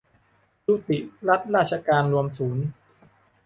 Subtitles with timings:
[0.65, 0.97] ยุติ
[1.27, 2.65] รัฐราชการรวมศูนย์